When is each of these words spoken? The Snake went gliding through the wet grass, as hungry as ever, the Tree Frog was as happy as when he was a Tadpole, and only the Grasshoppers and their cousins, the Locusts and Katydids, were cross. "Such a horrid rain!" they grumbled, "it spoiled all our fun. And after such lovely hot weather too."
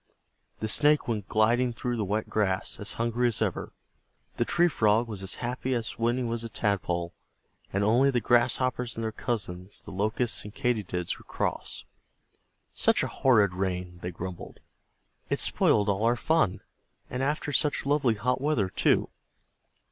The 0.61 0.67
Snake 0.67 1.07
went 1.07 1.27
gliding 1.27 1.73
through 1.73 1.95
the 1.95 2.03
wet 2.03 2.27
grass, 2.27 2.79
as 2.79 2.93
hungry 2.93 3.27
as 3.27 3.39
ever, 3.39 3.71
the 4.37 4.45
Tree 4.45 4.67
Frog 4.67 5.07
was 5.07 5.21
as 5.21 5.35
happy 5.45 5.75
as 5.75 5.99
when 5.99 6.17
he 6.17 6.23
was 6.23 6.43
a 6.43 6.49
Tadpole, 6.49 7.13
and 7.71 7.83
only 7.83 8.09
the 8.09 8.19
Grasshoppers 8.19 8.97
and 8.97 9.03
their 9.03 9.11
cousins, 9.11 9.85
the 9.85 9.91
Locusts 9.91 10.43
and 10.43 10.55
Katydids, 10.55 11.19
were 11.19 11.25
cross. 11.25 11.83
"Such 12.73 13.03
a 13.03 13.07
horrid 13.13 13.53
rain!" 13.53 13.99
they 14.01 14.09
grumbled, 14.09 14.59
"it 15.29 15.37
spoiled 15.37 15.87
all 15.87 16.03
our 16.03 16.15
fun. 16.15 16.61
And 17.07 17.21
after 17.21 17.51
such 17.51 17.85
lovely 17.85 18.15
hot 18.15 18.41
weather 18.41 18.69
too." 18.69 19.11